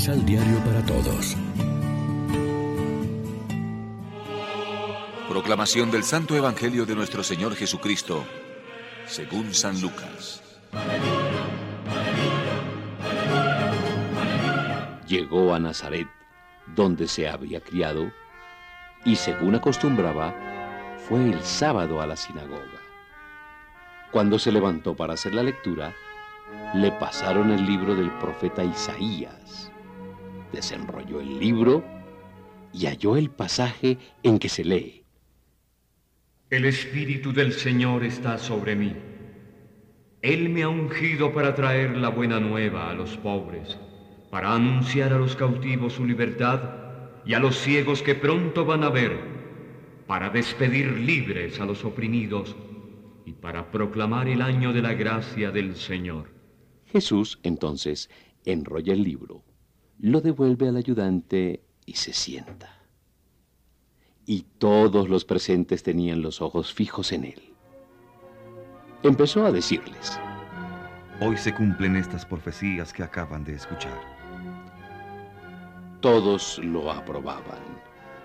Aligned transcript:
Misal 0.00 0.24
Diario 0.24 0.56
para 0.64 0.82
Todos. 0.86 1.36
Proclamación 5.28 5.90
del 5.90 6.04
Santo 6.04 6.34
Evangelio 6.34 6.86
de 6.86 6.94
nuestro 6.94 7.22
Señor 7.22 7.54
Jesucristo, 7.54 8.24
según 9.06 9.52
San 9.52 9.78
Lucas. 9.82 10.42
Llegó 15.06 15.52
a 15.52 15.58
Nazaret, 15.58 16.08
donde 16.74 17.06
se 17.06 17.28
había 17.28 17.60
criado, 17.60 18.10
y 19.04 19.16
según 19.16 19.56
acostumbraba, 19.56 20.34
fue 20.96 21.22
el 21.28 21.42
sábado 21.42 22.00
a 22.00 22.06
la 22.06 22.16
sinagoga. 22.16 22.80
Cuando 24.10 24.38
se 24.38 24.50
levantó 24.50 24.96
para 24.96 25.12
hacer 25.12 25.34
la 25.34 25.42
lectura, 25.42 25.94
le 26.72 26.90
pasaron 26.90 27.50
el 27.50 27.66
libro 27.66 27.94
del 27.94 28.10
profeta 28.12 28.64
Isaías. 28.64 29.70
Desenrolló 30.52 31.20
el 31.20 31.38
libro 31.38 31.84
y 32.72 32.86
halló 32.86 33.16
el 33.16 33.30
pasaje 33.30 33.98
en 34.22 34.38
que 34.38 34.48
se 34.48 34.64
lee. 34.64 35.04
El 36.50 36.64
Espíritu 36.64 37.32
del 37.32 37.52
Señor 37.52 38.04
está 38.04 38.36
sobre 38.38 38.74
mí. 38.74 38.94
Él 40.22 40.48
me 40.50 40.64
ha 40.64 40.68
ungido 40.68 41.32
para 41.32 41.54
traer 41.54 41.96
la 41.96 42.08
buena 42.08 42.40
nueva 42.40 42.90
a 42.90 42.94
los 42.94 43.16
pobres, 43.16 43.78
para 44.30 44.54
anunciar 44.54 45.12
a 45.12 45.18
los 45.18 45.36
cautivos 45.36 45.94
su 45.94 46.04
libertad 46.04 46.60
y 47.24 47.34
a 47.34 47.38
los 47.38 47.56
ciegos 47.56 48.02
que 48.02 48.14
pronto 48.14 48.64
van 48.64 48.84
a 48.84 48.90
ver, 48.90 49.18
para 50.06 50.28
despedir 50.28 50.88
libres 50.98 51.60
a 51.60 51.64
los 51.64 51.84
oprimidos 51.84 52.56
y 53.24 53.32
para 53.32 53.70
proclamar 53.70 54.28
el 54.28 54.42
año 54.42 54.72
de 54.72 54.82
la 54.82 54.94
gracia 54.94 55.50
del 55.50 55.76
Señor. 55.76 56.34
Jesús 56.86 57.38
entonces 57.44 58.10
enrolla 58.44 58.92
el 58.92 59.04
libro, 59.04 59.44
lo 60.00 60.20
devuelve 60.20 60.68
al 60.68 60.76
ayudante 60.76 61.62
y 61.84 61.94
se 61.94 62.12
sienta. 62.12 62.74
Y 64.26 64.46
todos 64.58 65.08
los 65.08 65.24
presentes 65.24 65.82
tenían 65.82 66.22
los 66.22 66.40
ojos 66.40 66.72
fijos 66.72 67.12
en 67.12 67.24
él. 67.24 67.54
Empezó 69.02 69.44
a 69.44 69.52
decirles, 69.52 70.18
Hoy 71.22 71.36
se 71.36 71.54
cumplen 71.54 71.96
estas 71.96 72.24
profecías 72.24 72.94
que 72.94 73.02
acaban 73.02 73.44
de 73.44 73.54
escuchar. 73.54 74.00
Todos 76.00 76.58
lo 76.64 76.90
aprobaban, 76.90 77.60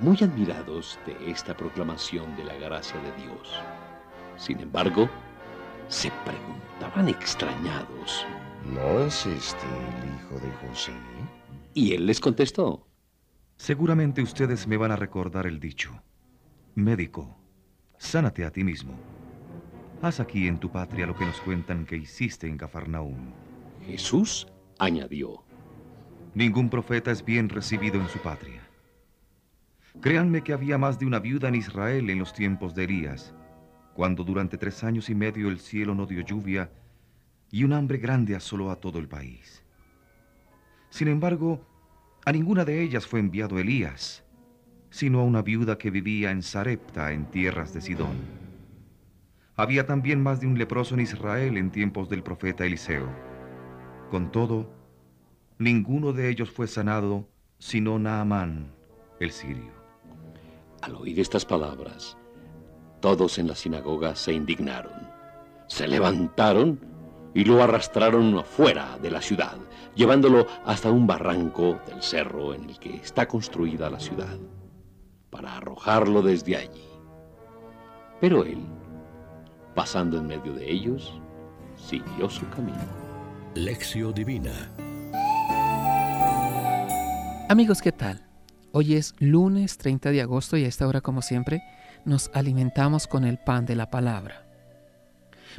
muy 0.00 0.16
admirados 0.22 0.98
de 1.06 1.30
esta 1.30 1.56
proclamación 1.56 2.34
de 2.36 2.44
la 2.44 2.54
gracia 2.54 3.00
de 3.00 3.22
Dios. 3.22 3.54
Sin 4.36 4.58
embargo, 4.58 5.08
se 5.86 6.10
preguntaban 6.24 7.08
extrañados 7.08 8.26
¿No 8.66 9.00
es 9.00 9.24
este 9.26 9.66
el 9.66 10.14
hijo 10.14 10.34
de 10.34 10.68
José? 10.68 10.92
Y 11.74 11.94
él 11.94 12.06
les 12.06 12.20
contestó. 12.20 12.86
Seguramente 13.56 14.22
ustedes 14.22 14.66
me 14.66 14.76
van 14.76 14.90
a 14.90 14.96
recordar 14.96 15.46
el 15.46 15.60
dicho. 15.60 16.02
Médico, 16.74 17.36
sánate 17.98 18.44
a 18.44 18.50
ti 18.50 18.64
mismo. 18.64 18.94
Haz 20.02 20.18
aquí 20.18 20.46
en 20.46 20.58
tu 20.58 20.70
patria 20.70 21.06
lo 21.06 21.14
que 21.14 21.26
nos 21.26 21.40
cuentan 21.40 21.84
que 21.84 21.96
hiciste 21.96 22.46
en 22.46 22.56
Cafarnaúm. 22.56 23.32
Jesús 23.84 24.46
añadió. 24.78 25.44
Ningún 26.34 26.70
profeta 26.70 27.10
es 27.10 27.24
bien 27.24 27.48
recibido 27.48 28.00
en 28.00 28.08
su 28.08 28.18
patria. 28.20 28.62
Créanme 30.00 30.42
que 30.42 30.52
había 30.52 30.78
más 30.78 30.98
de 30.98 31.06
una 31.06 31.18
viuda 31.18 31.48
en 31.48 31.56
Israel 31.56 32.08
en 32.08 32.18
los 32.18 32.32
tiempos 32.32 32.74
de 32.74 32.84
Elías, 32.84 33.34
cuando 33.94 34.24
durante 34.24 34.56
tres 34.56 34.82
años 34.84 35.10
y 35.10 35.14
medio 35.14 35.48
el 35.48 35.58
cielo 35.58 35.94
no 35.94 36.06
dio 36.06 36.22
lluvia 36.22 36.70
y 37.50 37.64
un 37.64 37.72
hambre 37.72 37.98
grande 37.98 38.34
asoló 38.34 38.70
a 38.70 38.76
todo 38.76 38.98
el 38.98 39.08
país. 39.08 39.62
Sin 40.90 41.08
embargo, 41.08 41.60
a 42.24 42.32
ninguna 42.32 42.64
de 42.64 42.82
ellas 42.82 43.06
fue 43.06 43.20
enviado 43.20 43.58
Elías, 43.58 44.24
sino 44.90 45.20
a 45.20 45.24
una 45.24 45.42
viuda 45.42 45.78
que 45.78 45.90
vivía 45.90 46.30
en 46.30 46.42
Sarepta, 46.42 47.12
en 47.12 47.26
tierras 47.26 47.72
de 47.72 47.80
Sidón. 47.80 48.16
Había 49.56 49.86
también 49.86 50.22
más 50.22 50.40
de 50.40 50.46
un 50.46 50.58
leproso 50.58 50.94
en 50.94 51.00
Israel 51.00 51.56
en 51.56 51.70
tiempos 51.70 52.08
del 52.08 52.22
profeta 52.22 52.64
Eliseo. 52.64 53.08
Con 54.10 54.32
todo, 54.32 54.72
ninguno 55.58 56.12
de 56.12 56.28
ellos 56.28 56.50
fue 56.50 56.66
sanado, 56.66 57.28
sino 57.58 57.98
Naamán, 57.98 58.72
el 59.20 59.30
sirio. 59.30 59.72
Al 60.82 60.94
oír 60.96 61.20
estas 61.20 61.44
palabras, 61.44 62.16
todos 63.00 63.38
en 63.38 63.46
la 63.46 63.54
sinagoga 63.54 64.16
se 64.16 64.32
indignaron. 64.32 65.08
Se 65.68 65.86
levantaron 65.86 66.80
y 67.34 67.44
lo 67.44 67.62
arrastraron 67.62 68.36
afuera 68.38 68.98
de 69.00 69.10
la 69.10 69.20
ciudad, 69.20 69.56
llevándolo 69.94 70.46
hasta 70.64 70.90
un 70.90 71.06
barranco 71.06 71.80
del 71.86 72.02
cerro 72.02 72.54
en 72.54 72.70
el 72.70 72.78
que 72.78 72.96
está 72.96 73.26
construida 73.26 73.90
la 73.90 74.00
ciudad, 74.00 74.38
para 75.30 75.56
arrojarlo 75.56 76.22
desde 76.22 76.56
allí. 76.56 76.84
Pero 78.20 78.44
él, 78.44 78.64
pasando 79.74 80.18
en 80.18 80.26
medio 80.26 80.52
de 80.52 80.70
ellos, 80.70 81.20
siguió 81.76 82.28
su 82.28 82.48
camino. 82.48 83.00
Lección 83.54 84.14
Divina 84.14 84.70
Amigos, 87.50 87.82
¿qué 87.82 87.90
tal? 87.90 88.24
Hoy 88.70 88.94
es 88.94 89.12
lunes 89.18 89.76
30 89.76 90.12
de 90.12 90.20
agosto 90.20 90.56
y 90.56 90.64
a 90.64 90.68
esta 90.68 90.86
hora, 90.86 91.00
como 91.00 91.20
siempre, 91.20 91.64
nos 92.04 92.30
alimentamos 92.32 93.08
con 93.08 93.24
el 93.24 93.38
pan 93.38 93.66
de 93.66 93.74
la 93.74 93.90
palabra. 93.90 94.49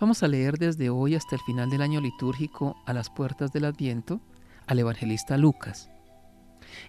Vamos 0.00 0.24
a 0.24 0.28
leer 0.28 0.58
desde 0.58 0.90
hoy 0.90 1.14
hasta 1.14 1.36
el 1.36 1.40
final 1.42 1.70
del 1.70 1.80
año 1.80 2.00
litúrgico 2.00 2.76
a 2.84 2.92
las 2.92 3.10
puertas 3.10 3.52
del 3.52 3.64
Adviento 3.64 4.20
al 4.66 4.80
evangelista 4.80 5.38
Lucas. 5.38 5.88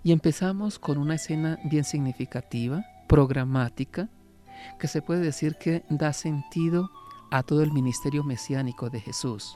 Y 0.03 0.11
empezamos 0.11 0.79
con 0.79 0.97
una 0.97 1.15
escena 1.15 1.59
bien 1.65 1.83
significativa, 1.83 2.83
programática, 3.07 4.09
que 4.79 4.87
se 4.87 5.03
puede 5.03 5.21
decir 5.21 5.55
que 5.55 5.83
da 5.87 6.13
sentido 6.13 6.89
a 7.29 7.43
todo 7.43 7.61
el 7.61 7.71
ministerio 7.71 8.23
mesiánico 8.23 8.89
de 8.89 9.01
Jesús. 9.01 9.55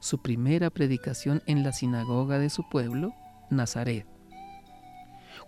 Su 0.00 0.20
primera 0.20 0.68
predicación 0.70 1.42
en 1.46 1.62
la 1.62 1.72
sinagoga 1.72 2.40
de 2.40 2.50
su 2.50 2.68
pueblo, 2.68 3.14
Nazaret. 3.48 4.08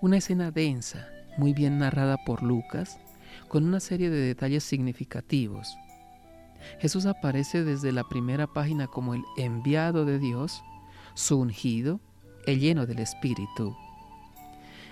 Una 0.00 0.18
escena 0.18 0.52
densa, 0.52 1.08
muy 1.36 1.52
bien 1.52 1.78
narrada 1.78 2.16
por 2.24 2.44
Lucas, 2.44 3.00
con 3.48 3.64
una 3.64 3.80
serie 3.80 4.08
de 4.08 4.20
detalles 4.20 4.62
significativos 4.62 5.76
Jesús 6.80 7.06
aparece 7.06 7.64
desde 7.64 7.92
la 7.92 8.04
primera 8.04 8.46
página 8.46 8.86
como 8.86 9.14
el 9.14 9.22
enviado 9.36 10.04
de 10.04 10.18
Dios, 10.18 10.62
su 11.14 11.38
ungido, 11.38 12.00
el 12.46 12.60
lleno 12.60 12.86
del 12.86 12.98
Espíritu. 12.98 13.76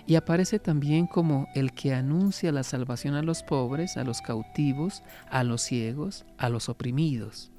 Y 0.07 0.15
aparece 0.15 0.59
también 0.59 1.07
como 1.07 1.49
el 1.55 1.73
que 1.73 1.95
anuncia 1.95 2.53
la 2.53 2.63
salvación 2.63 3.15
a 3.15 3.23
los 3.23 3.43
pobres, 3.43 3.97
a 3.97 4.05
los 4.05 4.23
cautivos, 4.23 5.03
a 5.31 5.43
los 5.43 5.63
ciegos, 5.63 6.25
a 6.39 6.49
los 6.49 6.69
oprimidos. 6.69 7.51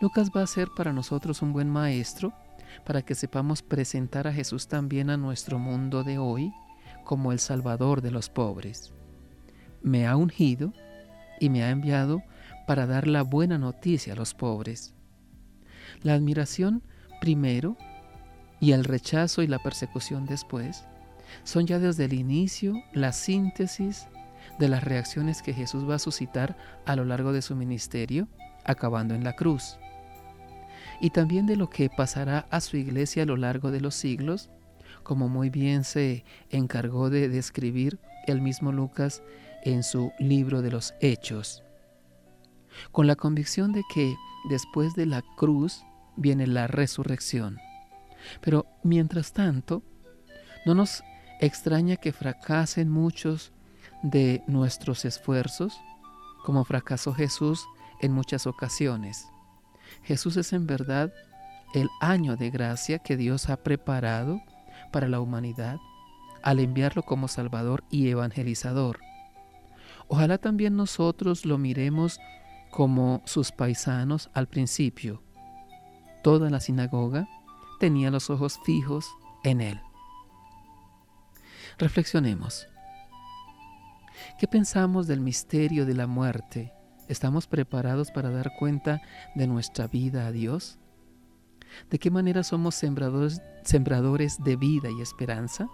Lucas 0.00 0.30
va 0.36 0.42
a 0.42 0.46
ser 0.46 0.68
para 0.76 0.92
nosotros 0.92 1.40
un 1.40 1.52
buen 1.52 1.70
maestro 1.70 2.32
para 2.84 3.02
que 3.02 3.14
sepamos 3.14 3.62
presentar 3.62 4.26
a 4.26 4.32
Jesús 4.32 4.68
también 4.68 5.08
a 5.08 5.16
nuestro 5.16 5.58
mundo 5.58 6.04
de 6.04 6.18
hoy 6.18 6.52
como 7.04 7.32
el 7.32 7.38
Salvador 7.38 8.02
de 8.02 8.10
los 8.10 8.28
pobres. 8.28 8.92
Me 9.82 10.06
ha 10.06 10.16
ungido 10.16 10.72
y 11.40 11.50
me 11.50 11.62
ha 11.62 11.70
enviado 11.70 12.22
para 12.66 12.86
dar 12.86 13.06
la 13.06 13.22
buena 13.22 13.58
noticia 13.58 14.12
a 14.12 14.16
los 14.16 14.34
pobres. 14.34 14.94
La 16.02 16.14
admiración 16.14 16.82
primero 17.20 17.76
y 18.60 18.72
el 18.72 18.84
rechazo 18.84 19.42
y 19.42 19.46
la 19.46 19.58
persecución 19.58 20.26
después 20.26 20.84
son 21.42 21.66
ya 21.66 21.78
desde 21.78 22.04
el 22.04 22.12
inicio 22.12 22.74
la 22.92 23.12
síntesis 23.12 24.06
de 24.58 24.68
las 24.68 24.84
reacciones 24.84 25.42
que 25.42 25.52
Jesús 25.52 25.88
va 25.88 25.96
a 25.96 25.98
suscitar 25.98 26.56
a 26.86 26.96
lo 26.96 27.04
largo 27.04 27.32
de 27.32 27.42
su 27.42 27.56
ministerio, 27.56 28.28
acabando 28.64 29.14
en 29.14 29.24
la 29.24 29.34
cruz. 29.34 29.78
Y 31.00 31.10
también 31.10 31.46
de 31.46 31.56
lo 31.56 31.68
que 31.70 31.90
pasará 31.90 32.46
a 32.50 32.60
su 32.60 32.76
iglesia 32.76 33.24
a 33.24 33.26
lo 33.26 33.36
largo 33.36 33.70
de 33.70 33.80
los 33.80 33.94
siglos, 33.94 34.50
como 35.02 35.28
muy 35.28 35.50
bien 35.50 35.84
se 35.84 36.24
encargó 36.50 37.10
de 37.10 37.28
describir 37.28 37.98
el 38.26 38.40
mismo 38.40 38.70
Lucas 38.70 39.22
en 39.64 39.82
su 39.82 40.12
libro 40.18 40.62
de 40.62 40.70
los 40.70 40.94
Hechos 41.00 41.63
con 42.92 43.06
la 43.06 43.16
convicción 43.16 43.72
de 43.72 43.82
que 43.92 44.16
después 44.48 44.94
de 44.94 45.06
la 45.06 45.22
cruz 45.36 45.84
viene 46.16 46.46
la 46.46 46.66
resurrección. 46.66 47.58
Pero 48.40 48.66
mientras 48.82 49.32
tanto, 49.32 49.82
no 50.66 50.74
nos 50.74 51.02
extraña 51.40 51.96
que 51.96 52.12
fracasen 52.12 52.88
muchos 52.88 53.52
de 54.02 54.42
nuestros 54.46 55.04
esfuerzos, 55.04 55.80
como 56.44 56.64
fracasó 56.64 57.14
Jesús 57.14 57.64
en 58.00 58.12
muchas 58.12 58.46
ocasiones. 58.46 59.26
Jesús 60.02 60.36
es 60.36 60.52
en 60.52 60.66
verdad 60.66 61.12
el 61.74 61.88
año 62.00 62.36
de 62.36 62.50
gracia 62.50 62.98
que 62.98 63.16
Dios 63.16 63.48
ha 63.48 63.56
preparado 63.56 64.40
para 64.92 65.08
la 65.08 65.20
humanidad 65.20 65.78
al 66.42 66.60
enviarlo 66.60 67.02
como 67.02 67.26
Salvador 67.26 67.82
y 67.90 68.08
evangelizador. 68.08 69.00
Ojalá 70.08 70.36
también 70.38 70.76
nosotros 70.76 71.46
lo 71.46 71.56
miremos 71.56 72.20
como 72.74 73.22
sus 73.24 73.52
paisanos 73.52 74.30
al 74.34 74.48
principio. 74.48 75.22
Toda 76.24 76.50
la 76.50 76.58
sinagoga 76.58 77.28
tenía 77.78 78.10
los 78.10 78.30
ojos 78.30 78.58
fijos 78.64 79.08
en 79.44 79.60
Él. 79.60 79.80
Reflexionemos. 81.78 82.66
¿Qué 84.40 84.48
pensamos 84.48 85.06
del 85.06 85.20
misterio 85.20 85.86
de 85.86 85.94
la 85.94 86.08
muerte? 86.08 86.72
¿Estamos 87.08 87.46
preparados 87.46 88.10
para 88.10 88.30
dar 88.30 88.50
cuenta 88.58 89.00
de 89.36 89.46
nuestra 89.46 89.86
vida 89.86 90.26
a 90.26 90.32
Dios? 90.32 90.80
¿De 91.90 92.00
qué 92.00 92.10
manera 92.10 92.42
somos 92.42 92.74
sembradores, 92.74 93.40
sembradores 93.62 94.42
de 94.42 94.56
vida 94.56 94.88
y 94.90 95.00
esperanza? 95.00 95.68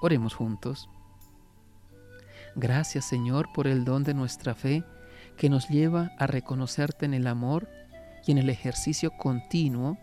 Oremos 0.00 0.32
juntos. 0.32 0.88
Gracias 2.54 3.04
Señor 3.04 3.48
por 3.52 3.66
el 3.66 3.84
don 3.84 4.04
de 4.04 4.14
nuestra 4.14 4.54
fe 4.54 4.84
que 5.36 5.48
nos 5.50 5.68
lleva 5.68 6.12
a 6.18 6.26
reconocerte 6.26 7.06
en 7.06 7.14
el 7.14 7.26
amor 7.26 7.68
y 8.26 8.32
en 8.32 8.38
el 8.38 8.50
ejercicio 8.50 9.12
continuo 9.16 9.98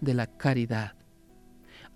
de 0.00 0.14
la 0.14 0.26
caridad. 0.26 0.92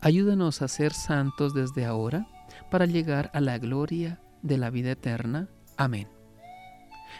Ayúdanos 0.00 0.62
a 0.62 0.68
ser 0.68 0.92
santos 0.92 1.54
desde 1.54 1.84
ahora 1.84 2.26
para 2.70 2.86
llegar 2.86 3.30
a 3.34 3.40
la 3.40 3.58
gloria 3.58 4.20
de 4.42 4.58
la 4.58 4.70
vida 4.70 4.92
eterna. 4.92 5.48
Amén. 5.76 6.08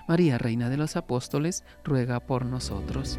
María, 0.07 0.39
Reina 0.39 0.69
de 0.69 0.77
los 0.77 0.97
Apóstoles, 0.97 1.65
ruega 1.85 2.21
por 2.21 2.45
nosotros. 2.47 3.19